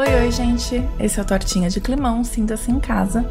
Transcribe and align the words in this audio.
Oi, 0.00 0.08
oi, 0.14 0.32
gente. 0.32 0.82
Esse 0.98 1.20
é 1.20 1.22
o 1.22 1.26
Tortinha 1.26 1.68
de 1.68 1.78
Climão, 1.78 2.24
sinta-se 2.24 2.70
em 2.70 2.80
casa. 2.80 3.22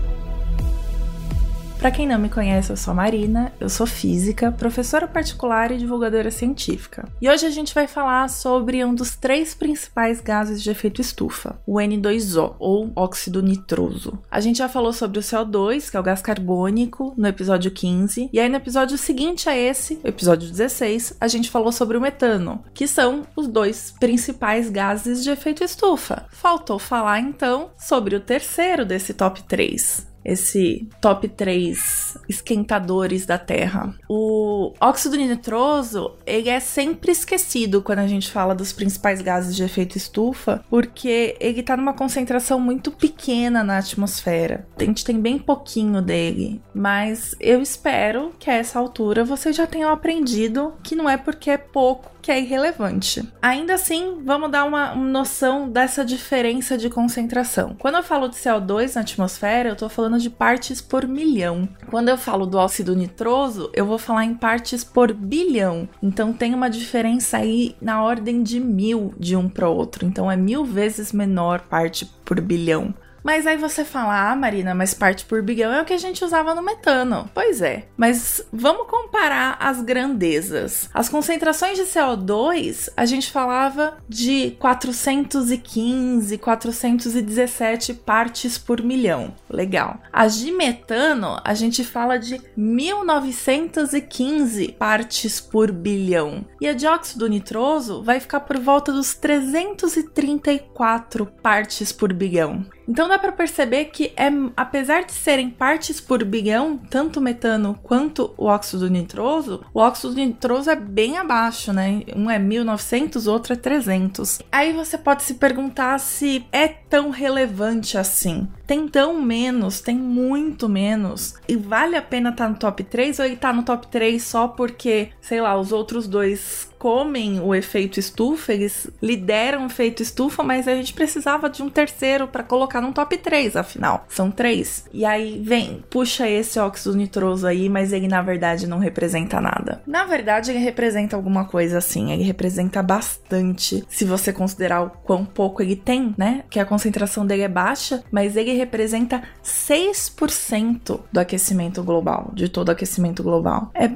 Para 1.79 1.91
quem 1.91 2.05
não 2.05 2.19
me 2.19 2.27
conhece, 2.27 2.71
eu 2.71 2.75
sou 2.75 2.91
a 2.91 2.93
Marina, 2.93 3.53
eu 3.57 3.69
sou 3.69 3.87
física, 3.87 4.51
professora 4.51 5.07
particular 5.07 5.71
e 5.71 5.77
divulgadora 5.77 6.29
científica. 6.29 7.07
E 7.21 7.29
hoje 7.29 7.45
a 7.45 7.49
gente 7.49 7.73
vai 7.73 7.87
falar 7.87 8.29
sobre 8.29 8.83
um 8.83 8.93
dos 8.93 9.15
três 9.15 9.55
principais 9.55 10.19
gases 10.19 10.61
de 10.61 10.69
efeito 10.69 10.99
estufa, 10.99 11.57
o 11.65 11.75
N2O, 11.75 12.55
ou 12.59 12.91
óxido 12.97 13.41
nitroso. 13.41 14.19
A 14.29 14.41
gente 14.41 14.57
já 14.57 14.67
falou 14.67 14.91
sobre 14.91 15.19
o 15.19 15.21
CO2, 15.21 15.89
que 15.89 15.95
é 15.95 15.99
o 16.01 16.03
gás 16.03 16.21
carbônico, 16.21 17.13
no 17.15 17.25
episódio 17.25 17.71
15, 17.71 18.29
e 18.33 18.39
aí 18.41 18.49
no 18.49 18.57
episódio 18.57 18.97
seguinte 18.97 19.47
a 19.47 19.57
esse, 19.57 20.01
episódio 20.03 20.49
16, 20.49 21.15
a 21.17 21.29
gente 21.29 21.49
falou 21.49 21.71
sobre 21.71 21.95
o 21.95 22.01
metano, 22.01 22.61
que 22.73 22.87
são 22.87 23.25
os 23.37 23.47
dois 23.47 23.95
principais 23.97 24.69
gases 24.69 25.23
de 25.23 25.29
efeito 25.29 25.63
estufa. 25.63 26.25
Faltou 26.29 26.77
falar 26.77 27.21
então 27.21 27.69
sobre 27.77 28.17
o 28.17 28.19
terceiro 28.19 28.85
desse 28.85 29.13
top 29.13 29.41
3, 29.43 30.08
esse 30.29 30.87
top 31.01 31.27
3 31.27 32.17
esquentadores 32.27 33.25
da 33.25 33.37
Terra. 33.37 33.93
O 34.07 34.73
óxido 34.79 35.17
nitroso, 35.17 36.15
ele 36.25 36.49
é 36.49 36.59
sempre 36.59 37.11
esquecido 37.11 37.81
quando 37.81 37.99
a 37.99 38.07
gente 38.07 38.29
fala 38.29 38.53
dos 38.53 38.71
principais 38.71 39.21
gases 39.21 39.55
de 39.55 39.63
efeito 39.63 39.97
estufa, 39.97 40.63
porque 40.69 41.35
ele 41.39 41.61
está 41.61 41.75
numa 41.75 41.93
concentração 41.93 42.59
muito 42.59 42.91
pequena 42.91 43.63
na 43.63 43.77
atmosfera. 43.77 44.67
A 44.77 44.83
gente 44.83 45.03
tem 45.03 45.19
bem 45.19 45.37
pouquinho 45.37 46.01
dele, 46.01 46.61
mas 46.73 47.35
eu 47.39 47.61
espero 47.61 48.33
que 48.39 48.49
a 48.49 48.55
essa 48.55 48.79
altura 48.79 49.23
vocês 49.23 49.55
já 49.55 49.65
tenham 49.65 49.89
aprendido 49.89 50.73
que 50.83 50.95
não 50.95 51.09
é 51.09 51.17
porque 51.17 51.49
é 51.49 51.57
pouco 51.57 52.18
que 52.21 52.31
é 52.31 52.39
irrelevante. 52.39 53.27
Ainda 53.41 53.75
assim, 53.75 54.21
vamos 54.23 54.51
dar 54.51 54.65
uma 54.65 54.95
noção 54.95 55.69
dessa 55.69 56.03
diferença 56.03 56.77
de 56.77 56.89
concentração. 56.89 57.75
Quando 57.79 57.95
eu 57.95 58.03
falo 58.03 58.27
de 58.27 58.35
CO2 58.35 58.95
na 58.95 59.01
atmosfera, 59.01 59.69
eu 59.69 59.73
estou 59.73 59.89
falando 59.89 60.19
de 60.19 60.29
partes 60.29 60.81
por 60.81 61.07
milhão. 61.07 61.67
Quando 61.89 62.09
eu 62.09 62.17
falo 62.17 62.45
do 62.45 62.57
óxido 62.57 62.95
nitroso, 62.95 63.71
eu 63.73 63.85
vou 63.85 63.97
falar 63.97 64.25
em 64.25 64.33
partes 64.33 64.83
por 64.83 65.13
bilhão. 65.13 65.87
Então 66.01 66.33
tem 66.33 66.53
uma 66.53 66.69
diferença 66.69 67.37
aí 67.37 67.75
na 67.81 68.03
ordem 68.03 68.43
de 68.43 68.59
mil 68.59 69.13
de 69.17 69.35
um 69.35 69.49
para 69.49 69.69
outro. 69.69 70.05
Então 70.05 70.31
é 70.31 70.35
mil 70.35 70.65
vezes 70.65 71.11
menor 71.11 71.61
parte 71.61 72.05
por 72.25 72.39
bilhão. 72.41 72.93
Mas 73.23 73.45
aí 73.45 73.57
você 73.57 73.83
fala, 73.83 74.31
ah, 74.31 74.35
Marina, 74.35 74.73
mas 74.73 74.93
parte 74.93 75.25
por 75.25 75.41
bigão 75.41 75.71
é 75.73 75.81
o 75.81 75.85
que 75.85 75.93
a 75.93 75.97
gente 75.97 76.23
usava 76.23 76.55
no 76.55 76.61
metano. 76.61 77.29
Pois 77.33 77.61
é, 77.61 77.85
mas 77.97 78.41
vamos 78.51 78.87
comparar 78.87 79.57
as 79.59 79.81
grandezas. 79.81 80.89
As 80.93 81.09
concentrações 81.09 81.77
de 81.77 81.83
CO2, 81.83 82.89
a 82.95 83.05
gente 83.05 83.31
falava 83.31 83.97
de 84.07 84.51
415, 84.59 86.37
417 86.37 87.93
partes 87.93 88.57
por 88.57 88.81
milhão. 88.81 89.33
Legal. 89.49 89.99
As 90.13 90.37
de 90.37 90.51
metano, 90.51 91.39
a 91.43 91.53
gente 91.53 91.83
fala 91.83 92.17
de 92.17 92.41
1915 92.55 94.69
partes 94.73 95.41
por 95.41 95.71
bilhão. 95.71 96.45
E 96.61 96.67
a 96.67 96.73
dióxido 96.73 97.27
nitroso 97.27 98.03
vai 98.03 98.19
ficar 98.19 98.41
por 98.41 98.59
volta 98.59 98.91
dos 98.91 99.15
334 99.15 101.25
partes 101.25 101.91
por 101.91 102.13
bilhão. 102.13 102.63
Então 102.89 103.07
dá 103.07 103.19
para 103.19 103.31
perceber 103.31 103.85
que 103.85 104.11
é, 104.17 104.31
apesar 104.57 105.03
de 105.03 105.11
serem 105.11 105.51
partes 105.51 106.01
por 106.01 106.23
bilhão, 106.23 106.75
tanto 106.89 107.19
o 107.19 107.21
metano 107.21 107.79
quanto 107.83 108.33
o 108.35 108.45
óxido 108.45 108.89
nitroso, 108.89 109.63
o 109.71 109.79
óxido 109.79 110.15
nitroso 110.15 110.71
é 110.71 110.75
bem 110.75 111.15
abaixo, 111.15 111.71
né? 111.71 112.01
Um 112.15 112.31
é 112.31 112.39
1900, 112.39 113.27
o 113.27 113.31
outro 113.31 113.53
é 113.53 113.55
300. 113.55 114.41
Aí 114.51 114.73
você 114.73 114.97
pode 114.97 115.21
se 115.21 115.35
perguntar 115.35 115.99
se 115.99 116.43
é 116.51 116.67
tão 116.67 117.11
relevante 117.11 117.95
assim. 117.95 118.47
Tem 118.65 118.87
tão 118.87 119.21
menos, 119.21 119.38
tem 119.81 119.95
muito 119.95 120.67
menos. 120.67 121.35
E 121.47 121.55
vale 121.55 121.95
a 121.95 122.01
pena 122.01 122.29
estar 122.29 122.45
tá 122.45 122.49
no 122.49 122.57
top 122.57 122.83
3 122.83 123.19
ou 123.19 123.25
ele 123.25 123.35
tá 123.35 123.53
no 123.53 123.63
top 123.63 123.87
3 123.87 124.21
só 124.21 124.47
porque, 124.47 125.09
sei 125.21 125.41
lá, 125.41 125.57
os 125.57 125.71
outros 125.71 126.07
dois 126.07 126.69
comem 126.79 127.41
o 127.41 127.53
efeito 127.53 127.99
estufa, 127.99 128.53
eles 128.53 128.89
lideram 129.01 129.63
o 129.63 129.65
efeito 129.65 130.01
estufa, 130.01 130.41
mas 130.41 130.65
a 130.65 130.73
gente 130.73 130.93
precisava 130.93 131.49
de 131.49 131.61
um 131.61 131.69
terceiro 131.69 132.25
para 132.25 132.41
colocar 132.41 132.79
no 132.79 132.93
top 132.93 133.17
3, 133.17 133.57
afinal. 133.57 134.05
São 134.07 134.31
três. 134.31 134.85
E 134.93 135.03
aí 135.03 135.41
vem, 135.43 135.83
puxa 135.89 136.27
esse 136.27 136.57
óxido 136.57 136.95
nitroso 136.95 137.45
aí, 137.45 137.67
mas 137.67 137.91
ele 137.91 138.07
na 138.07 138.21
verdade 138.21 138.65
não 138.65 138.79
representa 138.79 139.41
nada. 139.41 139.81
Na 139.85 140.05
verdade, 140.05 140.51
ele 140.51 140.59
representa 140.59 141.17
alguma 141.17 141.43
coisa 141.45 141.79
assim, 141.79 142.13
ele 142.13 142.23
representa 142.23 142.81
bastante, 142.81 143.83
se 143.89 144.05
você 144.05 144.31
considerar 144.31 144.81
o 144.81 144.89
quão 144.89 145.25
pouco 145.25 145.61
ele 145.61 145.75
tem, 145.75 146.15
né? 146.17 146.45
Que 146.49 146.59
a 146.59 146.65
concentração 146.65 147.25
dele 147.25 147.41
é 147.41 147.49
baixa, 147.49 148.01
mas 148.09 148.37
ele 148.37 148.53
representa 148.53 149.21
6% 149.43 150.99
do 151.11 151.19
aquecimento 151.19 151.83
global, 151.83 152.31
de 152.33 152.49
todo 152.49 152.69
o 152.69 152.71
aquecimento 152.71 153.23
global. 153.23 153.71
É 153.73 153.89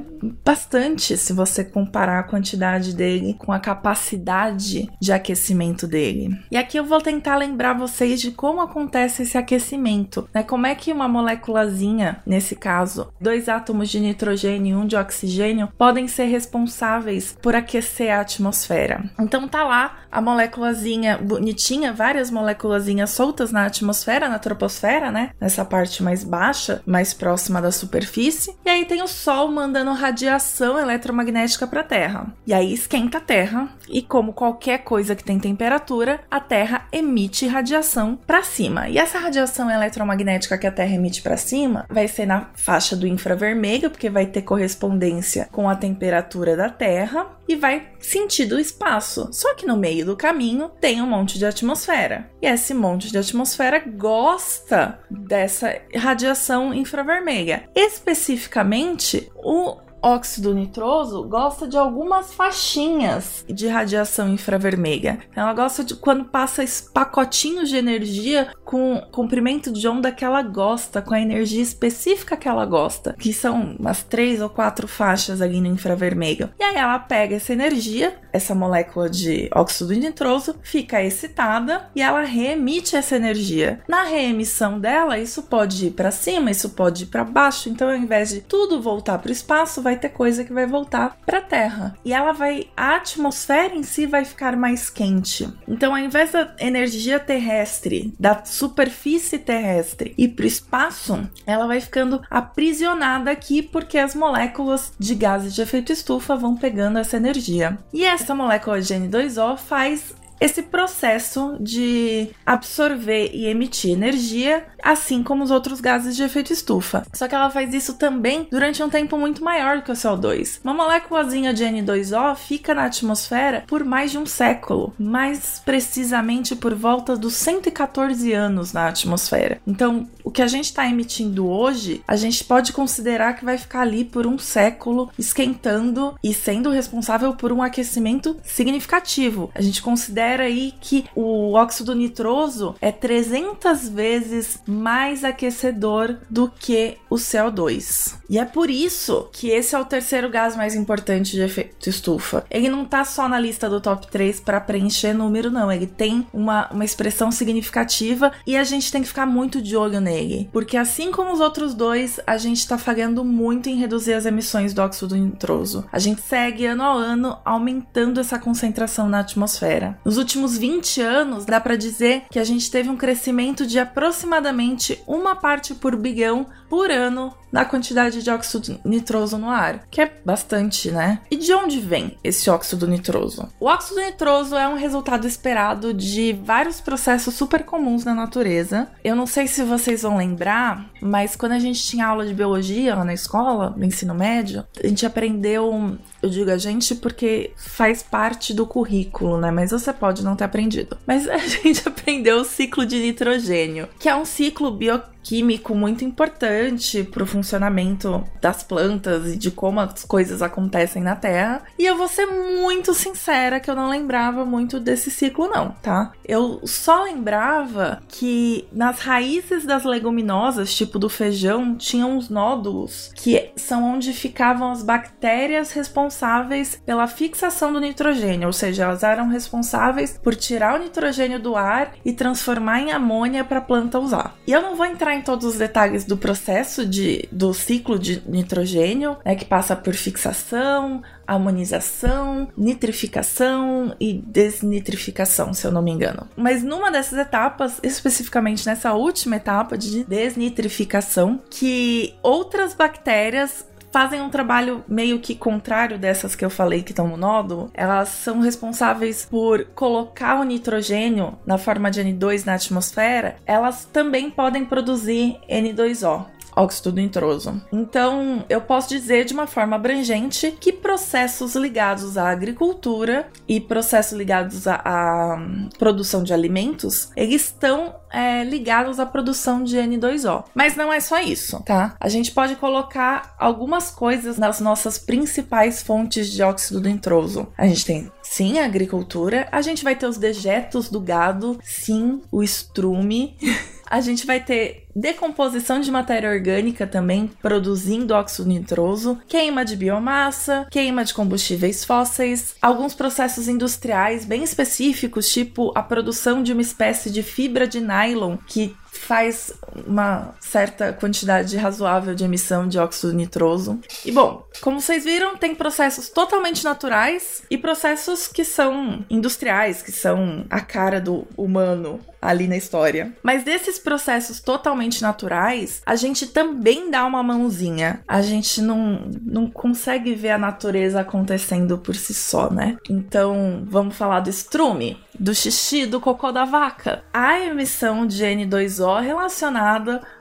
bastante 0.44 1.16
se 1.16 1.32
você 1.32 1.62
comparar 1.62 2.20
a 2.20 2.22
quantidade 2.22 2.94
dele 2.94 3.34
com 3.34 3.52
a 3.52 3.60
capacidade 3.60 4.88
de 5.00 5.12
aquecimento 5.12 5.86
dele. 5.86 6.36
E 6.50 6.56
aqui 6.56 6.78
eu 6.78 6.84
vou 6.84 7.00
tentar 7.00 7.36
lembrar 7.36 7.74
vocês 7.74 8.20
de 8.20 8.30
como 8.30 8.60
acontece 8.60 9.22
esse 9.22 9.36
aquecimento, 9.36 10.28
né? 10.32 10.42
Como 10.42 10.66
é 10.66 10.74
que 10.74 10.92
uma 10.92 11.08
moléculazinha, 11.08 12.22
nesse 12.26 12.56
caso, 12.56 13.12
dois 13.20 13.48
átomos 13.48 13.90
de 13.90 14.00
nitrogênio 14.00 14.78
e 14.78 14.80
um 14.82 14.86
de 14.86 14.96
oxigênio, 14.96 15.68
podem 15.76 16.08
ser 16.08 16.24
responsáveis 16.24 17.36
por 17.40 17.54
aquecer 17.54 18.12
a 18.12 18.20
atmosfera. 18.20 19.04
Então 19.18 19.46
tá 19.46 19.64
lá 19.64 19.98
a 20.10 20.20
moléculazinha 20.20 21.18
bonitinha, 21.18 21.92
várias 21.92 22.30
moléculazinhas 22.30 23.10
soltas 23.10 23.50
na 23.52 23.66
atmosfera, 23.66 24.28
na 24.28 24.38
troposfera, 24.38 25.10
né? 25.10 25.23
Nessa 25.40 25.64
parte 25.64 26.02
mais 26.02 26.24
baixa, 26.24 26.82
mais 26.86 27.14
próxima 27.14 27.60
da 27.60 27.70
superfície. 27.70 28.56
E 28.64 28.68
aí 28.68 28.84
tem 28.84 29.02
o 29.02 29.08
Sol 29.08 29.50
mandando 29.50 29.92
radiação 29.92 30.78
eletromagnética 30.78 31.66
para 31.66 31.80
a 31.80 31.84
Terra. 31.84 32.26
E 32.46 32.52
aí 32.52 32.72
esquenta 32.72 33.18
a 33.18 33.20
Terra 33.20 33.68
e, 33.88 34.02
como 34.02 34.32
qualquer 34.32 34.78
coisa 34.78 35.14
que 35.14 35.24
tem 35.24 35.38
temperatura, 35.38 36.20
a 36.30 36.40
Terra 36.40 36.86
emite 36.92 37.46
radiação 37.46 38.18
para 38.26 38.42
cima. 38.42 38.88
E 38.88 38.98
essa 38.98 39.18
radiação 39.18 39.70
eletromagnética 39.70 40.58
que 40.58 40.66
a 40.66 40.72
Terra 40.72 40.94
emite 40.94 41.22
para 41.22 41.36
cima 41.36 41.86
vai 41.88 42.08
ser 42.08 42.26
na 42.26 42.48
faixa 42.54 42.96
do 42.96 43.06
infravermelho, 43.06 43.90
porque 43.90 44.10
vai 44.10 44.26
ter 44.26 44.42
correspondência 44.42 45.48
com 45.50 45.68
a 45.68 45.76
temperatura 45.76 46.56
da 46.56 46.68
Terra 46.68 47.26
e 47.48 47.56
vai 47.56 47.88
sentido 47.98 48.56
o 48.56 48.60
espaço. 48.60 49.28
Só 49.32 49.54
que 49.54 49.66
no 49.66 49.76
meio 49.76 50.06
do 50.06 50.16
caminho 50.16 50.70
tem 50.80 51.00
um 51.00 51.06
monte 51.06 51.38
de 51.38 51.46
atmosfera. 51.46 52.30
E 52.40 52.46
esse 52.46 52.74
monte 52.74 53.10
de 53.10 53.18
atmosfera 53.18 53.78
gosta 53.78 54.98
dessa 55.14 55.80
radiação 55.94 56.74
infravermelha. 56.74 57.68
Especificamente, 57.74 59.30
o 59.36 59.76
óxido 60.04 60.54
nitroso 60.54 61.24
gosta 61.24 61.66
de 61.66 61.78
algumas 61.78 62.34
faixinhas 62.34 63.44
de 63.48 63.66
radiação 63.66 64.28
infravermelha. 64.28 65.20
Ela 65.34 65.54
gosta 65.54 65.82
de 65.82 65.96
quando 65.96 66.26
passa 66.26 66.62
pacotinhos 66.92 67.70
de 67.70 67.76
energia 67.76 68.50
com 68.64 69.00
comprimento 69.10 69.72
de 69.72 69.88
onda 69.88 70.12
que 70.12 70.24
ela 70.24 70.42
gosta, 70.42 71.00
com 71.00 71.14
a 71.14 71.20
energia 71.20 71.62
específica 71.62 72.36
que 72.36 72.48
ela 72.48 72.66
gosta, 72.66 73.14
que 73.18 73.32
são 73.32 73.76
umas 73.78 74.02
três 74.02 74.42
ou 74.42 74.50
quatro 74.50 74.86
faixas 74.86 75.40
ali 75.40 75.60
no 75.60 75.68
infravermelho. 75.68 76.50
E 76.58 76.62
aí 76.62 76.76
ela 76.76 76.98
pega 76.98 77.36
essa 77.36 77.52
energia, 77.52 78.16
essa 78.32 78.54
molécula 78.54 79.08
de 79.08 79.48
óxido 79.54 79.94
nitroso, 79.94 80.56
fica 80.62 81.02
excitada 81.02 81.88
e 81.94 82.02
ela 82.02 82.22
reemite 82.22 82.96
essa 82.96 83.16
energia. 83.16 83.80
Na 83.88 84.02
reemissão 84.02 84.78
dela, 84.78 85.18
isso 85.18 85.44
pode 85.44 85.86
ir 85.86 85.90
para 85.92 86.10
cima, 86.10 86.50
isso 86.50 86.70
pode 86.70 87.04
ir 87.04 87.06
para 87.06 87.24
baixo. 87.24 87.68
Então, 87.68 87.88
ao 87.88 87.96
invés 87.96 88.30
de 88.30 88.40
tudo 88.40 88.82
voltar 88.82 89.18
para 89.18 89.28
o 89.28 89.32
espaço, 89.32 89.80
vai 89.80 89.93
vai 89.94 89.96
ter 89.96 90.08
coisa 90.08 90.44
que 90.44 90.52
vai 90.52 90.66
voltar 90.66 91.16
para 91.24 91.38
a 91.38 91.42
Terra. 91.42 91.96
E 92.04 92.12
ela 92.12 92.32
vai 92.32 92.68
a 92.76 92.96
atmosfera 92.96 93.74
em 93.74 93.82
si 93.82 94.06
vai 94.06 94.24
ficar 94.24 94.56
mais 94.56 94.90
quente. 94.90 95.48
Então, 95.66 95.94
ao 95.94 95.98
invés 95.98 96.32
da 96.32 96.54
energia 96.58 97.18
terrestre, 97.20 98.12
da 98.18 98.44
superfície 98.44 99.38
terrestre 99.38 100.14
ir 100.18 100.28
para 100.28 100.44
o 100.44 100.48
espaço, 100.48 101.28
ela 101.46 101.66
vai 101.66 101.80
ficando 101.80 102.20
aprisionada 102.28 103.30
aqui 103.30 103.62
porque 103.62 103.98
as 103.98 104.14
moléculas 104.14 104.92
de 104.98 105.14
gases 105.14 105.54
de 105.54 105.62
efeito 105.62 105.92
estufa 105.92 106.36
vão 106.36 106.56
pegando 106.56 106.98
essa 106.98 107.16
energia. 107.16 107.78
E 107.92 108.04
essa 108.04 108.34
molécula 108.34 108.80
de 108.80 108.94
N2O 108.94 109.56
faz 109.56 110.14
esse 110.40 110.62
processo 110.62 111.56
de 111.60 112.28
absorver 112.44 113.30
e 113.32 113.46
emitir 113.46 113.92
energia 113.92 114.66
assim 114.84 115.22
como 115.22 115.42
os 115.42 115.50
outros 115.50 115.80
gases 115.80 116.14
de 116.14 116.22
efeito 116.22 116.52
estufa. 116.52 117.06
Só 117.12 117.26
que 117.26 117.34
ela 117.34 117.50
faz 117.50 117.72
isso 117.72 117.94
também 117.94 118.46
durante 118.50 118.82
um 118.82 118.90
tempo 118.90 119.16
muito 119.16 119.42
maior 119.42 119.82
que 119.82 119.90
o 119.90 119.94
CO2. 119.94 120.60
Uma 120.62 120.74
moléculazinha 120.74 121.54
de 121.54 121.64
N2O 121.64 122.36
fica 122.36 122.74
na 122.74 122.84
atmosfera 122.84 123.64
por 123.66 123.82
mais 123.82 124.10
de 124.10 124.18
um 124.18 124.26
século, 124.26 124.92
mais 124.98 125.62
precisamente 125.64 126.54
por 126.54 126.74
volta 126.74 127.16
dos 127.16 127.34
114 127.34 128.32
anos 128.32 128.72
na 128.72 128.88
atmosfera. 128.88 129.60
Então, 129.66 130.06
o 130.22 130.30
que 130.30 130.42
a 130.42 130.46
gente 130.46 130.66
está 130.66 130.86
emitindo 130.86 131.48
hoje, 131.48 132.02
a 132.06 132.16
gente 132.16 132.44
pode 132.44 132.72
considerar 132.72 133.34
que 133.34 133.44
vai 133.44 133.56
ficar 133.56 133.80
ali 133.80 134.04
por 134.04 134.26
um 134.26 134.38
século 134.38 135.10
esquentando 135.18 136.14
e 136.22 136.34
sendo 136.34 136.70
responsável 136.70 137.34
por 137.34 137.52
um 137.52 137.62
aquecimento 137.62 138.36
significativo. 138.42 139.50
A 139.54 139.62
gente 139.62 139.80
considera 139.80 140.44
aí 140.44 140.74
que 140.80 141.04
o 141.14 141.52
óxido 141.52 141.94
nitroso 141.94 142.74
é 142.80 142.90
300 142.92 143.88
vezes 143.88 144.58
mais 144.74 145.24
aquecedor 145.24 146.18
do 146.28 146.50
que 146.50 146.98
o 147.08 147.16
CO2. 147.16 148.16
E 148.28 148.38
é 148.38 148.44
por 148.44 148.70
isso 148.70 149.28
que 149.32 149.50
esse 149.50 149.74
é 149.74 149.78
o 149.78 149.84
terceiro 149.84 150.28
gás 150.28 150.56
mais 150.56 150.74
importante 150.74 151.32
de 151.32 151.42
efeito 151.42 151.88
estufa. 151.88 152.44
Ele 152.50 152.68
não 152.68 152.84
tá 152.84 153.04
só 153.04 153.28
na 153.28 153.38
lista 153.38 153.68
do 153.68 153.80
top 153.80 154.08
3 154.08 154.40
para 154.40 154.60
preencher 154.60 155.12
número, 155.12 155.50
não. 155.50 155.70
Ele 155.70 155.86
tem 155.86 156.26
uma, 156.32 156.68
uma 156.70 156.84
expressão 156.84 157.30
significativa 157.30 158.32
e 158.46 158.56
a 158.56 158.64
gente 158.64 158.90
tem 158.90 159.02
que 159.02 159.08
ficar 159.08 159.26
muito 159.26 159.62
de 159.62 159.76
olho 159.76 160.00
nele. 160.00 160.48
Porque 160.52 160.76
assim 160.76 161.10
como 161.12 161.32
os 161.32 161.40
outros 161.40 161.74
dois, 161.74 162.18
a 162.26 162.36
gente 162.36 162.66
tá 162.66 162.76
falhando 162.76 163.24
muito 163.24 163.68
em 163.68 163.76
reduzir 163.76 164.14
as 164.14 164.26
emissões 164.26 164.74
do 164.74 164.82
óxido 164.82 165.16
nitroso. 165.16 165.84
A 165.92 165.98
gente 165.98 166.20
segue 166.22 166.66
ano 166.66 166.82
a 166.82 166.92
ano 166.92 167.38
aumentando 167.44 168.20
essa 168.20 168.38
concentração 168.38 169.08
na 169.08 169.20
atmosfera. 169.20 169.98
Nos 170.04 170.18
últimos 170.18 170.56
20 170.56 171.00
anos, 171.00 171.44
dá 171.44 171.60
para 171.60 171.76
dizer 171.76 172.24
que 172.30 172.38
a 172.38 172.44
gente 172.44 172.70
teve 172.70 172.88
um 172.88 172.96
crescimento 172.96 173.66
de 173.66 173.78
aproximadamente 173.78 174.63
uma 175.06 175.36
parte 175.36 175.74
por 175.74 175.96
bilhão 175.96 176.46
por 176.68 176.90
ano 176.90 177.32
na 177.52 177.64
quantidade 177.64 178.20
de 178.20 178.28
óxido 178.28 178.80
nitroso 178.84 179.38
no 179.38 179.48
ar, 179.48 179.86
que 179.88 180.00
é 180.00 180.12
bastante, 180.24 180.90
né? 180.90 181.20
E 181.30 181.36
de 181.36 181.54
onde 181.54 181.78
vem 181.78 182.18
esse 182.24 182.50
óxido 182.50 182.88
nitroso? 182.88 183.48
O 183.60 183.66
óxido 183.66 184.00
nitroso 184.00 184.56
é 184.56 184.66
um 184.66 184.74
resultado 184.74 185.24
esperado 185.24 185.94
de 185.94 186.32
vários 186.32 186.80
processos 186.80 187.34
super 187.34 187.62
comuns 187.62 188.04
na 188.04 188.12
natureza. 188.12 188.88
Eu 189.04 189.14
não 189.14 189.24
sei 189.24 189.46
se 189.46 189.62
vocês 189.62 190.02
vão 190.02 190.16
lembrar, 190.16 190.90
mas 191.00 191.36
quando 191.36 191.52
a 191.52 191.60
gente 191.60 191.80
tinha 191.80 192.08
aula 192.08 192.26
de 192.26 192.34
biologia 192.34 192.96
lá 192.96 193.04
na 193.04 193.14
escola, 193.14 193.72
no 193.76 193.84
ensino 193.84 194.14
médio, 194.14 194.66
a 194.82 194.88
gente 194.88 195.06
aprendeu, 195.06 195.96
eu 196.24 196.30
digo 196.30 196.50
a 196.50 196.56
gente 196.56 196.94
porque 196.94 197.50
faz 197.54 198.02
parte 198.02 198.54
do 198.54 198.66
currículo, 198.66 199.38
né? 199.38 199.50
Mas 199.50 199.70
você 199.70 199.92
pode 199.92 200.24
não 200.24 200.34
ter 200.34 200.44
aprendido. 200.44 200.96
Mas 201.06 201.28
a 201.28 201.36
gente 201.36 201.86
aprendeu 201.86 202.38
o 202.38 202.44
ciclo 202.44 202.86
de 202.86 202.98
nitrogênio, 202.98 203.88
que 203.98 204.08
é 204.08 204.16
um 204.16 204.24
ciclo 204.24 204.70
bio 204.70 205.00
químico 205.24 205.74
muito 205.74 206.04
importante 206.04 207.02
para 207.02 207.24
o 207.24 207.26
funcionamento 207.26 208.22
das 208.40 208.62
plantas 208.62 209.32
e 209.32 209.36
de 209.38 209.50
como 209.50 209.80
as 209.80 210.04
coisas 210.04 210.42
acontecem 210.42 211.02
na 211.02 211.16
Terra. 211.16 211.62
E 211.78 211.86
eu 211.86 211.96
vou 211.96 212.06
ser 212.06 212.26
muito 212.26 212.92
sincera 212.92 213.58
que 213.58 213.70
eu 213.70 213.74
não 213.74 213.88
lembrava 213.88 214.44
muito 214.44 214.78
desse 214.78 215.10
ciclo 215.10 215.48
não, 215.48 215.70
tá? 215.82 216.12
Eu 216.24 216.60
só 216.64 217.04
lembrava 217.04 218.02
que 218.08 218.68
nas 218.70 219.00
raízes 219.00 219.64
das 219.64 219.84
leguminosas, 219.84 220.74
tipo 220.74 220.98
do 220.98 221.08
feijão, 221.08 221.74
tinham 221.76 222.16
uns 222.16 222.28
nódulos 222.28 223.10
que 223.14 223.50
são 223.56 223.82
onde 223.84 224.12
ficavam 224.12 224.70
as 224.70 224.82
bactérias 224.82 225.72
responsáveis 225.72 226.80
pela 226.84 227.06
fixação 227.06 227.72
do 227.72 227.80
nitrogênio, 227.80 228.46
ou 228.46 228.52
seja, 228.52 228.84
elas 228.84 229.02
eram 229.02 229.28
responsáveis 229.28 230.18
por 230.22 230.34
tirar 230.34 230.78
o 230.78 230.82
nitrogênio 230.82 231.40
do 231.40 231.56
ar 231.56 231.92
e 232.04 232.12
transformar 232.12 232.80
em 232.80 232.92
amônia 232.92 233.44
para 233.44 233.58
a 233.58 233.62
planta 233.62 233.98
usar. 233.98 234.34
E 234.46 234.52
eu 234.52 234.60
não 234.60 234.76
vou 234.76 234.86
entrar 234.86 235.13
em 235.14 235.22
todos 235.22 235.46
os 235.46 235.56
detalhes 235.56 236.04
do 236.04 236.16
processo 236.16 236.86
de, 236.86 237.28
do 237.30 237.54
ciclo 237.54 237.98
de 237.98 238.22
nitrogênio, 238.26 239.16
né, 239.24 239.34
que 239.34 239.44
passa 239.44 239.74
por 239.74 239.94
fixação, 239.94 241.02
amonização, 241.26 242.48
nitrificação 242.56 243.94
e 243.98 244.12
desnitrificação, 244.12 245.54
se 245.54 245.66
eu 245.66 245.72
não 245.72 245.82
me 245.82 245.90
engano. 245.90 246.28
Mas 246.36 246.62
numa 246.62 246.90
dessas 246.90 247.18
etapas, 247.18 247.80
especificamente 247.82 248.66
nessa 248.66 248.92
última 248.92 249.36
etapa 249.36 249.76
de 249.76 250.04
desnitrificação, 250.04 251.40
que 251.50 252.14
outras 252.22 252.74
bactérias 252.74 253.66
fazem 253.94 254.20
um 254.20 254.28
trabalho 254.28 254.82
meio 254.88 255.20
que 255.20 255.36
contrário 255.36 255.96
dessas 255.96 256.34
que 256.34 256.44
eu 256.44 256.50
falei 256.50 256.82
que 256.82 256.90
estão 256.90 257.06
no 257.06 257.16
nódulo. 257.16 257.70
Elas 257.72 258.08
são 258.08 258.40
responsáveis 258.40 259.24
por 259.30 259.66
colocar 259.66 260.40
o 260.40 260.42
nitrogênio 260.42 261.38
na 261.46 261.58
forma 261.58 261.92
de 261.92 262.02
N2 262.02 262.44
na 262.44 262.54
atmosfera. 262.54 263.36
Elas 263.46 263.84
também 263.84 264.32
podem 264.32 264.64
produzir 264.64 265.36
N2O 265.48 266.33
óxido 266.56 266.92
nitroso. 266.92 267.60
Então, 267.72 268.44
eu 268.48 268.60
posso 268.60 268.88
dizer 268.88 269.24
de 269.24 269.34
uma 269.34 269.46
forma 269.46 269.76
abrangente 269.76 270.52
que 270.60 270.72
processos 270.72 271.54
ligados 271.54 272.16
à 272.16 272.28
agricultura 272.28 273.28
e 273.48 273.60
processos 273.60 274.16
ligados 274.16 274.66
à, 274.66 274.76
à 274.76 275.38
produção 275.78 276.22
de 276.22 276.32
alimentos, 276.32 277.10
eles 277.16 277.44
estão 277.46 277.94
é, 278.10 278.44
ligados 278.44 279.00
à 279.00 279.06
produção 279.06 279.62
de 279.62 279.76
N2O. 279.76 280.44
Mas 280.54 280.76
não 280.76 280.92
é 280.92 281.00
só 281.00 281.20
isso, 281.20 281.60
tá? 281.64 281.96
A 281.98 282.08
gente 282.08 282.30
pode 282.30 282.56
colocar 282.56 283.34
algumas 283.38 283.90
coisas 283.90 284.38
nas 284.38 284.60
nossas 284.60 284.98
principais 284.98 285.82
fontes 285.82 286.30
de 286.30 286.42
óxido 286.42 286.80
nitroso. 286.80 287.48
A 287.58 287.66
gente 287.66 287.84
tem 287.84 288.12
Sim, 288.36 288.58
a 288.58 288.64
agricultura. 288.64 289.46
A 289.52 289.62
gente 289.62 289.84
vai 289.84 289.94
ter 289.94 290.06
os 290.06 290.18
dejetos 290.18 290.88
do 290.88 291.00
gado. 291.00 291.56
Sim, 291.62 292.20
o 292.32 292.42
estrume. 292.42 293.36
a 293.88 294.00
gente 294.00 294.26
vai 294.26 294.40
ter 294.40 294.88
decomposição 294.96 295.78
de 295.80 295.88
matéria 295.88 296.28
orgânica 296.28 296.84
também, 296.84 297.30
produzindo 297.40 298.12
óxido 298.12 298.48
nitroso, 298.48 299.20
queima 299.28 299.64
de 299.64 299.76
biomassa, 299.76 300.66
queima 300.68 301.04
de 301.04 301.14
combustíveis 301.14 301.84
fósseis, 301.84 302.56
alguns 302.60 302.92
processos 302.92 303.46
industriais 303.46 304.24
bem 304.24 304.42
específicos, 304.42 305.32
tipo 305.32 305.72
a 305.76 305.82
produção 305.82 306.42
de 306.42 306.52
uma 306.52 306.62
espécie 306.62 307.12
de 307.12 307.22
fibra 307.22 307.68
de 307.68 307.80
nylon 307.80 308.36
que 308.48 308.74
faz 308.90 309.52
uma 309.86 310.34
certa 310.40 310.92
quantidade 310.92 311.56
razoável 311.56 312.14
de 312.14 312.24
emissão 312.24 312.68
de 312.68 312.78
óxido 312.78 313.12
nitroso. 313.12 313.78
E 314.04 314.12
bom, 314.12 314.46
como 314.60 314.80
vocês 314.80 315.04
viram, 315.04 315.36
tem 315.36 315.54
processos 315.54 316.08
totalmente 316.08 316.64
naturais 316.64 317.42
e 317.50 317.58
processos 317.58 318.28
que 318.28 318.44
são 318.44 319.04
industriais, 319.10 319.82
que 319.82 319.92
são 319.92 320.44
a 320.50 320.60
cara 320.60 321.00
do 321.00 321.26
humano 321.36 322.00
ali 322.20 322.48
na 322.48 322.56
história. 322.56 323.12
Mas 323.22 323.44
desses 323.44 323.78
processos 323.78 324.40
totalmente 324.40 325.02
naturais, 325.02 325.82
a 325.84 325.94
gente 325.94 326.26
também 326.26 326.90
dá 326.90 327.04
uma 327.04 327.22
mãozinha. 327.22 328.00
A 328.08 328.22
gente 328.22 328.62
não, 328.62 329.10
não 329.20 329.50
consegue 329.50 330.14
ver 330.14 330.30
a 330.30 330.38
natureza 330.38 331.00
acontecendo 331.00 331.76
por 331.76 331.94
si 331.94 332.14
só, 332.14 332.50
né? 332.50 332.78
Então, 332.88 333.62
vamos 333.66 333.94
falar 333.94 334.20
do 334.20 334.30
estrume, 334.30 334.96
do 335.18 335.34
xixi, 335.34 335.84
do 335.84 336.00
cocô 336.00 336.32
da 336.32 336.46
vaca. 336.46 337.04
A 337.12 337.38
emissão 337.40 338.06
de 338.06 338.24
N2O 338.24 339.02
relacionada 339.02 339.63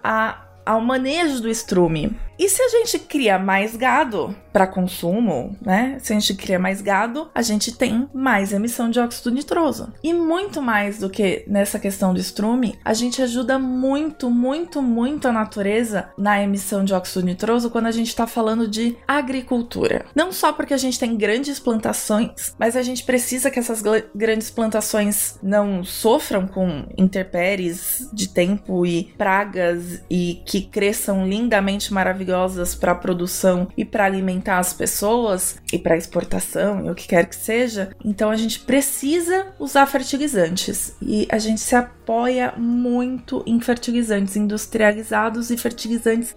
a 0.04 0.44
ao 0.66 0.82
manejo 0.82 1.42
do 1.42 1.50
estrume. 1.50 2.18
E 2.38 2.50
se 2.50 2.62
a 2.62 2.70
gente 2.70 3.00
cria 3.00 3.38
mais 3.38 3.76
gado 3.76 4.36
para 4.52 4.68
consumo, 4.68 5.56
né? 5.62 5.98
Se 6.02 6.14
a 6.14 6.20
gente 6.20 6.36
cria 6.36 6.60
mais 6.60 6.82
gado, 6.82 7.30
a 7.34 7.42
gente 7.42 7.76
tem 7.76 8.08
mais 8.14 8.54
emissão 8.54 8.90
de 8.90 9.00
óxido 9.00 9.32
nitroso. 9.32 9.92
E 10.04 10.14
muito 10.14 10.62
mais 10.62 11.00
do 11.00 11.10
que 11.10 11.44
nessa 11.48 11.80
questão 11.80 12.14
do 12.14 12.20
estrume, 12.20 12.78
a 12.86 12.94
gente 12.94 13.22
ajuda 13.22 13.58
muito, 13.58 14.30
muito, 14.30 14.82
muito 14.82 15.28
a 15.28 15.32
natureza 15.32 16.10
na 16.18 16.42
emissão 16.42 16.84
de 16.84 16.94
óxido 16.94 17.26
nitroso 17.26 17.70
quando 17.70 17.88
a 17.88 17.92
gente 17.92 18.10
está 18.10 18.28
falando 18.28 18.68
de 18.68 18.96
agricultura. 19.08 20.06
Não 20.16 20.32
só 20.32 20.54
porque 20.54 20.74
a 20.74 20.78
gente 20.78 21.00
tem 21.00 21.16
grandes 21.16 21.60
plantações, 21.60 22.56
mas 22.60 22.76
a 22.76 22.84
gente 22.84 23.04
precisa 23.04 23.50
que 23.50 23.60
essas 23.60 23.82
grandes 24.14 24.52
plantações 24.52 25.40
não 25.42 25.84
sofram 25.84 26.48
com 26.48 26.86
intempéries 26.96 28.08
de 28.14 28.28
tempo 28.30 28.86
e 28.86 29.06
pragas 29.18 30.04
e 30.10 30.42
que 30.46 30.62
cresçam 30.62 31.28
lindamente 31.28 31.92
maravilhosamente 31.92 32.23
maravilhosas 32.24 32.74
para 32.74 32.96
produção 32.96 33.68
e 33.78 33.84
para 33.84 34.06
alimentar 34.06 34.60
as 34.60 34.74
pessoas 34.74 35.58
e 35.72 35.78
para 35.78 35.98
exportação 35.98 36.86
e 36.86 36.90
o 36.90 36.96
que 36.96 37.08
quer 37.08 37.28
que 37.28 37.36
seja. 37.36 37.92
Então 38.04 38.30
a 38.30 38.36
gente 38.36 38.60
precisa 38.62 39.48
usar 39.60 39.86
fertilizantes 39.86 40.96
e 41.02 41.28
a 41.30 41.38
gente 41.38 41.62
se 41.62 41.76
apoia 41.76 42.54
muito 42.58 43.44
em 43.46 43.60
fertilizantes 43.60 44.36
industrializados 44.36 45.52
e 45.52 45.58
fertilizantes 45.58 46.34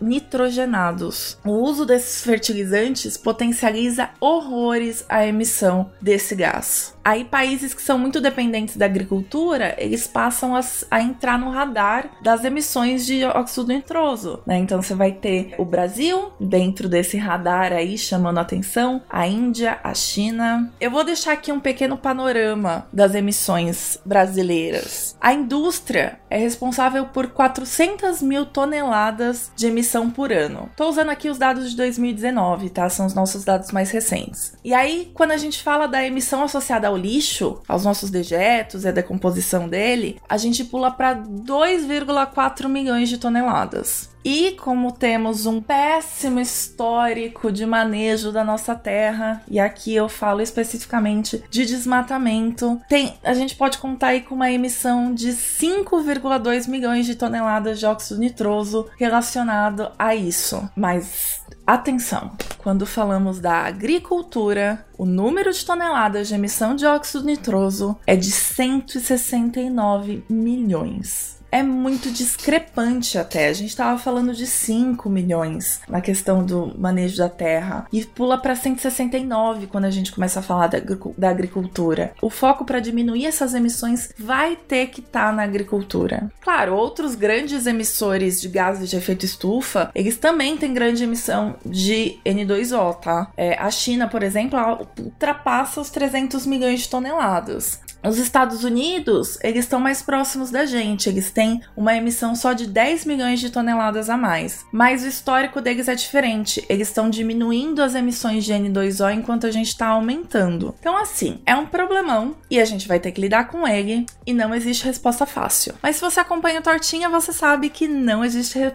nitrogenados. 0.00 1.38
O 1.44 1.52
uso 1.52 1.84
desses 1.84 2.22
fertilizantes 2.22 3.16
potencializa 3.16 4.10
horrores 4.20 5.04
a 5.08 5.26
emissão 5.26 5.90
desse 6.00 6.34
gás. 6.34 6.95
Aí 7.06 7.24
países 7.24 7.72
que 7.72 7.80
são 7.80 7.96
muito 7.96 8.20
dependentes 8.20 8.76
da 8.76 8.84
agricultura, 8.84 9.76
eles 9.78 10.08
passam 10.08 10.56
a, 10.56 10.60
a 10.90 11.00
entrar 11.00 11.38
no 11.38 11.50
radar 11.50 12.10
das 12.20 12.42
emissões 12.42 13.06
de 13.06 13.24
óxido 13.24 13.68
nitroso, 13.68 14.40
né? 14.44 14.58
Então 14.58 14.82
você 14.82 14.92
vai 14.92 15.12
ter 15.12 15.54
o 15.56 15.64
Brasil 15.64 16.32
dentro 16.40 16.88
desse 16.88 17.16
radar 17.16 17.72
aí 17.72 17.96
chamando 17.96 18.38
a 18.38 18.40
atenção, 18.40 19.00
a 19.08 19.24
Índia, 19.24 19.78
a 19.84 19.94
China. 19.94 20.72
Eu 20.80 20.90
vou 20.90 21.04
deixar 21.04 21.34
aqui 21.34 21.52
um 21.52 21.60
pequeno 21.60 21.96
panorama 21.96 22.88
das 22.92 23.14
emissões 23.14 24.00
brasileiras. 24.04 25.16
A 25.20 25.32
indústria 25.32 26.18
é 26.28 26.36
responsável 26.38 27.06
por 27.06 27.28
400 27.28 28.22
mil 28.22 28.46
toneladas 28.46 29.50
de 29.54 29.66
emissão 29.66 30.10
por 30.10 30.32
ano. 30.32 30.70
Tô 30.76 30.88
usando 30.88 31.10
aqui 31.10 31.28
os 31.28 31.38
dados 31.38 31.70
de 31.70 31.76
2019, 31.76 32.70
tá? 32.70 32.88
São 32.88 33.06
os 33.06 33.14
nossos 33.14 33.44
dados 33.44 33.70
mais 33.70 33.90
recentes. 33.90 34.54
E 34.64 34.74
aí, 34.74 35.10
quando 35.14 35.32
a 35.32 35.36
gente 35.36 35.62
fala 35.62 35.86
da 35.86 36.04
emissão 36.04 36.42
associada 36.42 36.88
ao 36.88 36.96
lixo, 36.96 37.60
aos 37.68 37.84
nossos 37.84 38.10
dejetos 38.10 38.84
e 38.84 38.88
a 38.88 38.92
decomposição 38.92 39.68
dele, 39.68 40.20
a 40.28 40.36
gente 40.36 40.64
pula 40.64 40.90
para 40.90 41.14
2,4 41.14 42.68
milhões 42.68 43.08
de 43.08 43.18
toneladas. 43.18 44.15
E 44.28 44.56
como 44.58 44.90
temos 44.90 45.46
um 45.46 45.62
péssimo 45.62 46.40
histórico 46.40 47.52
de 47.52 47.64
manejo 47.64 48.32
da 48.32 48.42
nossa 48.42 48.74
terra, 48.74 49.40
e 49.48 49.60
aqui 49.60 49.94
eu 49.94 50.08
falo 50.08 50.42
especificamente 50.42 51.44
de 51.48 51.64
desmatamento, 51.64 52.80
tem, 52.88 53.14
a 53.22 53.32
gente 53.34 53.54
pode 53.54 53.78
contar 53.78 54.08
aí 54.08 54.22
com 54.22 54.34
uma 54.34 54.50
emissão 54.50 55.14
de 55.14 55.28
5,2 55.28 56.68
milhões 56.68 57.06
de 57.06 57.14
toneladas 57.14 57.78
de 57.78 57.86
óxido 57.86 58.18
nitroso 58.18 58.90
relacionado 58.98 59.92
a 59.96 60.12
isso. 60.16 60.68
Mas 60.74 61.46
Atenção! 61.64 62.32
Quando 62.58 62.84
falamos 62.86 63.40
da 63.40 63.64
agricultura, 63.64 64.84
o 64.98 65.04
número 65.04 65.52
de 65.52 65.64
toneladas 65.64 66.26
de 66.26 66.34
emissão 66.34 66.74
de 66.74 66.84
óxido 66.84 67.24
nitroso 67.24 67.96
é 68.06 68.16
de 68.16 68.30
169 68.30 70.24
milhões 70.28 71.36
é 71.56 71.62
muito 71.62 72.10
discrepante 72.10 73.16
até. 73.16 73.48
A 73.48 73.52
gente 73.54 73.70
estava 73.70 73.98
falando 73.98 74.34
de 74.34 74.46
5 74.46 75.08
milhões 75.08 75.80
na 75.88 76.02
questão 76.02 76.44
do 76.44 76.78
manejo 76.78 77.16
da 77.16 77.30
terra 77.30 77.86
e 77.90 78.04
pula 78.04 78.36
para 78.36 78.54
169 78.54 79.66
quando 79.66 79.86
a 79.86 79.90
gente 79.90 80.12
começa 80.12 80.40
a 80.40 80.42
falar 80.42 80.66
da, 80.66 80.78
da 81.16 81.30
agricultura. 81.30 82.12
O 82.20 82.28
foco 82.28 82.64
para 82.64 82.78
diminuir 82.78 83.24
essas 83.24 83.54
emissões 83.54 84.12
vai 84.18 84.54
ter 84.54 84.88
que 84.88 85.00
estar 85.00 85.28
tá 85.28 85.32
na 85.32 85.44
agricultura. 85.44 86.30
Claro, 86.42 86.74
outros 86.74 87.14
grandes 87.14 87.66
emissores 87.66 88.38
de 88.38 88.48
gases 88.48 88.90
de 88.90 88.96
efeito 88.96 89.24
estufa, 89.24 89.90
eles 89.94 90.18
também 90.18 90.58
têm 90.58 90.74
grande 90.74 91.04
emissão 91.04 91.56
de 91.64 92.18
N2O, 92.24 92.96
tá? 92.96 93.32
É, 93.34 93.58
a 93.58 93.70
China, 93.70 94.06
por 94.08 94.22
exemplo, 94.22 94.58
ultrapassa 95.00 95.80
os 95.80 95.88
300 95.88 96.44
milhões 96.44 96.80
de 96.80 96.90
toneladas. 96.90 97.80
Os 98.06 98.18
Estados 98.18 98.62
Unidos, 98.62 99.36
eles 99.42 99.64
estão 99.64 99.80
mais 99.80 100.00
próximos 100.00 100.50
da 100.50 100.64
gente, 100.64 101.08
eles 101.08 101.30
têm 101.32 101.60
uma 101.76 101.94
emissão 101.94 102.36
só 102.36 102.52
de 102.52 102.66
10 102.66 103.04
milhões 103.04 103.40
de 103.40 103.50
toneladas 103.50 104.08
a 104.08 104.16
mais. 104.16 104.64
Mas 104.70 105.02
o 105.02 105.08
histórico 105.08 105.60
deles 105.60 105.88
é 105.88 105.94
diferente, 105.94 106.64
eles 106.68 106.86
estão 106.86 107.10
diminuindo 107.10 107.82
as 107.82 107.96
emissões 107.96 108.44
de 108.44 108.52
N2O 108.52 109.12
enquanto 109.12 109.46
a 109.46 109.50
gente 109.50 109.68
está 109.68 109.88
aumentando. 109.88 110.72
Então, 110.78 110.96
assim, 110.96 111.40
é 111.44 111.56
um 111.56 111.66
problemão 111.66 112.36
e 112.48 112.60
a 112.60 112.64
gente 112.64 112.86
vai 112.86 113.00
ter 113.00 113.10
que 113.10 113.20
lidar 113.20 113.48
com 113.48 113.66
ele 113.66 114.06
e 114.24 114.32
não 114.32 114.54
existe 114.54 114.84
resposta 114.84 115.26
fácil. 115.26 115.74
Mas 115.82 115.96
se 115.96 116.02
você 116.02 116.20
acompanha 116.20 116.60
a 116.60 116.62
Tortinha, 116.62 117.08
você 117.08 117.32
sabe 117.32 117.70
que 117.70 117.88
não 117.88 118.24
existe 118.24 118.56
re 118.56 118.72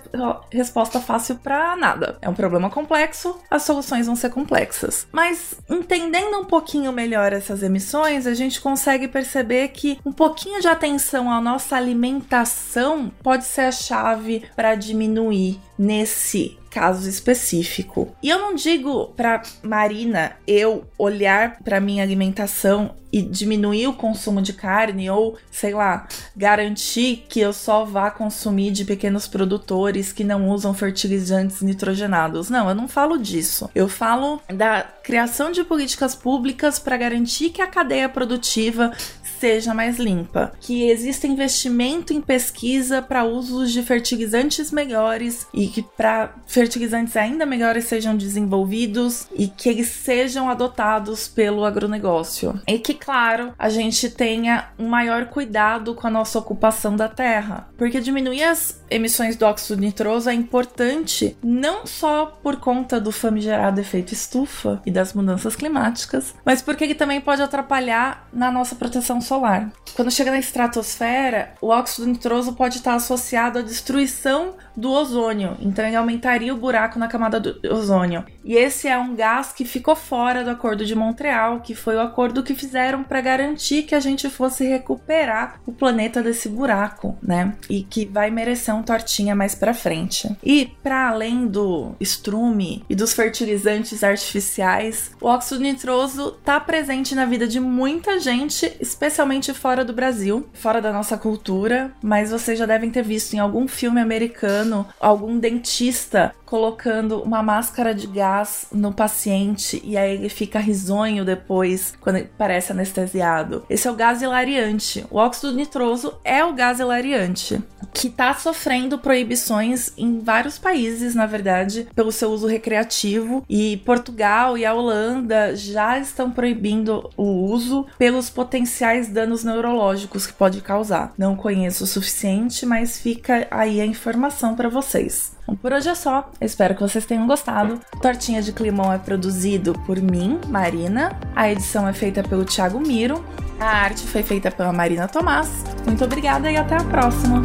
resposta 0.52 1.00
fácil 1.00 1.36
para 1.36 1.76
nada. 1.78 2.18
É 2.22 2.30
um 2.30 2.34
problema 2.34 2.70
complexo, 2.70 3.40
as 3.50 3.64
soluções 3.64 4.08
vão 4.08 4.16
ser 4.16 4.30
complexas. 4.30 5.08
Mas 5.12 5.56
entendendo 5.70 6.38
um 6.38 6.46
pouquinho 6.46 6.92
melhor 6.92 7.32
essas 7.32 7.64
emissões, 7.64 8.28
a 8.28 8.34
gente 8.34 8.60
consegue 8.60 9.08
perceber 9.08 9.21
perceber 9.22 9.68
que 9.70 10.00
um 10.04 10.12
pouquinho 10.12 10.60
de 10.60 10.68
atenção 10.68 11.32
à 11.32 11.40
nossa 11.40 11.76
alimentação 11.76 13.12
pode 13.22 13.46
ser 13.46 13.62
a 13.62 13.72
chave 13.72 14.44
para 14.56 14.74
diminuir 14.74 15.60
nesse 15.78 16.58
caso 16.72 17.08
específico. 17.08 18.16
E 18.24 18.30
eu 18.30 18.40
não 18.40 18.56
digo 18.56 19.08
para 19.16 19.44
Marina 19.62 20.38
eu 20.48 20.86
olhar 20.98 21.60
para 21.64 21.82
minha 21.82 22.02
alimentação 22.02 22.96
e 23.12 23.22
diminuir 23.22 23.88
o 23.88 23.94
consumo 23.94 24.42
de 24.42 24.54
carne 24.54 25.10
ou, 25.10 25.38
sei 25.52 25.74
lá, 25.74 26.08
garantir 26.36 27.26
que 27.28 27.42
eu 27.42 27.52
só 27.52 27.84
vá 27.84 28.10
consumir 28.10 28.72
de 28.72 28.86
pequenos 28.86 29.28
produtores 29.28 30.14
que 30.14 30.24
não 30.24 30.50
usam 30.50 30.74
fertilizantes 30.74 31.62
nitrogenados. 31.62 32.50
Não, 32.50 32.70
eu 32.70 32.76
não 32.76 32.88
falo 32.88 33.18
disso. 33.18 33.70
Eu 33.76 33.90
falo 33.90 34.42
da 34.48 34.84
criação 35.04 35.52
de 35.52 35.64
políticas 35.64 36.16
públicas 36.16 36.80
para 36.80 36.96
garantir 36.96 37.50
que 37.50 37.62
a 37.62 37.68
cadeia 37.68 38.08
produtiva 38.08 38.92
seja 39.42 39.74
mais 39.74 39.98
limpa, 39.98 40.54
que 40.60 40.84
exista 40.88 41.26
investimento 41.26 42.14
em 42.14 42.22
pesquisa 42.22 43.02
para 43.02 43.24
usos 43.24 43.72
de 43.72 43.82
fertilizantes 43.82 44.72
melhores 44.72 45.48
e 45.52 45.68
que 45.68 45.82
para 45.82 46.36
fertilizantes 46.46 47.18
ainda 47.18 47.44
melhores 47.44 47.86
sejam 47.86 48.16
desenvolvidos 48.16 49.28
e 49.34 49.48
que 49.48 49.68
eles 49.68 49.88
sejam 49.88 50.48
adotados 50.48 51.28
pelo 51.28 51.66
agronegócio. 51.66 52.62
E 52.68 52.78
que, 52.78 52.94
claro, 52.94 53.52
a 53.58 53.68
gente 53.68 54.12
tenha 54.12 54.70
um 54.78 54.88
maior 54.88 55.26
cuidado 55.26 55.96
com 55.96 56.06
a 56.06 56.12
nossa 56.12 56.38
ocupação 56.38 56.96
da 56.96 57.10
terra, 57.10 57.68
porque 57.78 58.00
diminuir 58.00 58.44
as 58.44 58.80
emissões 58.92 59.36
do 59.36 59.46
óxido 59.46 59.82
nitroso 59.82 60.30
é 60.30 60.34
importante 60.34 61.36
não 61.44 61.88
só 61.88 62.28
por 62.44 62.58
conta 62.58 63.02
do 63.02 63.12
famigerado 63.12 63.82
efeito 63.82 64.14
estufa 64.14 64.82
e 64.86 64.92
das 64.92 65.14
mudanças 65.14 65.56
climáticas, 65.56 66.36
mas 66.46 66.62
porque 66.62 66.84
ele 66.84 66.94
também 66.94 67.20
pode 67.20 67.42
atrapalhar 67.42 68.28
na 68.32 68.52
nossa 68.52 68.76
proteção 68.76 69.20
solar. 69.32 69.72
Quando 69.96 70.12
chega 70.12 70.30
na 70.30 70.40
estratosfera, 70.40 71.54
o 71.62 71.68
óxido 71.70 72.06
nitroso 72.06 72.52
pode 72.52 72.78
estar 72.78 72.96
associado 72.96 73.60
à 73.60 73.62
destruição 73.62 74.56
do 74.76 74.92
ozônio, 74.92 75.58
então 75.60 75.86
ele 75.86 75.96
aumentaria 75.96 76.54
o 76.54 76.58
buraco 76.58 76.98
na 76.98 77.08
camada 77.08 77.40
do 77.40 77.60
ozônio. 77.72 78.24
E 78.44 78.56
esse 78.56 78.88
é 78.88 78.98
um 78.98 79.16
gás 79.16 79.52
que 79.52 79.66
ficou 79.66 79.96
fora 79.96 80.44
do 80.44 80.50
Acordo 80.50 80.86
de 80.86 80.96
Montreal, 80.96 81.62
que 81.62 81.76
foi 81.76 81.96
o 81.96 82.02
acordo 82.02 82.44
que 82.44 82.56
fizeram 82.56 83.04
para 83.04 83.22
garantir 83.22 83.84
que 83.84 83.96
a 83.96 84.00
gente 84.00 84.30
fosse 84.30 84.66
recuperar 84.66 85.60
o 85.66 85.72
planeta 85.72 86.24
desse 86.24 86.50
buraco, 86.50 87.18
né? 87.22 87.54
E 87.70 87.84
que 87.84 88.06
vai 88.06 88.32
merecer 88.32 88.76
um 88.76 88.84
tortinha 88.84 89.36
mais 89.36 89.54
para 89.56 89.74
frente. 89.74 90.36
E 90.44 90.66
para 90.82 91.10
além 91.10 91.48
do 91.48 91.96
estrume 92.00 92.84
e 92.90 92.96
dos 92.96 93.14
fertilizantes 93.14 94.04
artificiais, 94.04 95.12
o 95.22 95.28
óxido 95.28 95.62
nitroso 95.62 96.36
está 96.40 96.60
presente 96.60 97.14
na 97.14 97.26
vida 97.26 97.48
de 97.48 97.60
muita 97.60 98.20
gente, 98.20 98.72
especialmente 98.80 99.54
fora 99.54 99.86
do 99.86 99.94
Brasil, 99.94 100.48
fora 100.54 100.82
da 100.82 100.92
nossa 100.92 101.18
cultura, 101.18 101.92
mas 102.02 102.32
vocês 102.32 102.58
já 102.58 102.66
devem 102.66 102.90
ter 102.90 103.04
visto 103.04 103.34
em 103.34 103.40
algum 103.40 103.68
filme 103.68 104.00
americano 104.00 104.61
algum 105.00 105.40
dentista 105.40 106.34
colocando 106.52 107.24
uma 107.24 107.42
máscara 107.42 107.96
de 107.96 108.06
gás 108.06 108.66
no 108.74 108.92
paciente 108.92 109.82
e 109.86 109.96
aí 109.96 110.16
ele 110.16 110.28
fica 110.28 110.60
risonho 110.60 111.24
depois 111.24 111.94
quando 112.02 112.28
parece 112.38 112.74
anestesiado. 112.74 113.64
Esse 113.70 113.88
é 113.88 113.92
o 113.92 113.96
gás 113.96 114.22
hilariante. 114.22 115.06
O 115.10 115.16
óxido 115.16 115.54
nitroso 115.54 116.14
é 116.26 116.44
o 116.44 116.52
gás 116.52 116.82
hilariante 116.82 117.64
que 117.94 118.08
está 118.08 118.34
sofrendo 118.34 118.98
proibições 118.98 119.92
em 119.98 120.20
vários 120.20 120.58
países, 120.58 121.14
na 121.14 121.26
verdade, 121.26 121.88
pelo 121.94 122.12
seu 122.12 122.32
uso 122.32 122.48
recreativo. 122.48 123.44
E 123.50 123.78
Portugal 123.78 124.58
e 124.58 124.66
a 124.66 124.74
Holanda 124.74 125.56
já 125.56 126.00
estão 126.00 126.32
proibindo 126.32 127.10
o 127.18 127.24
uso 127.24 127.86
pelos 127.98 128.30
potenciais 128.30 129.10
danos 129.10 129.44
neurológicos 129.44 130.26
que 130.26 130.34
pode 130.34 130.62
causar. 130.62 131.14
Não 131.18 131.36
conheço 131.36 131.84
o 131.84 131.88
suficiente, 131.88 132.66
mas 132.66 132.98
fica 133.00 133.48
aí 133.52 133.82
a 133.82 133.86
informação 133.86 134.56
para 134.56 134.70
vocês. 134.70 135.34
Por 135.62 135.74
hoje 135.74 135.90
é 135.90 135.96
só. 135.96 136.30
espero 136.40 136.76
que 136.76 136.82
vocês 136.82 137.06
tenham 137.06 137.28
gostado. 137.28 137.80
Tortinha 138.02 138.42
de 138.42 138.52
Climão 138.52 138.92
é 138.92 138.98
produzido 138.98 139.74
por 139.86 140.00
mim, 140.00 140.40
Marina. 140.48 141.20
A 141.36 141.50
edição 141.50 141.88
é 141.88 141.94
feita 141.94 142.24
pelo 142.24 142.46
Thiago 142.46 142.80
Miro. 142.80 143.24
A 143.60 143.66
arte 143.66 144.06
foi 144.08 144.24
feita 144.24 144.50
pela 144.50 144.74
Marina 144.74 145.08
Tomás. 145.08 145.50
Muito 145.86 146.04
obrigada 146.04 146.52
e 146.52 146.58
até 146.58 146.76
a 146.76 146.84
próxima! 146.84 147.44